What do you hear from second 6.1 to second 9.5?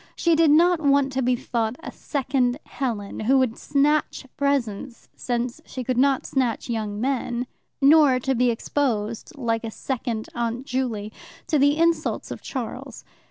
snatch young men, nor to be exposed,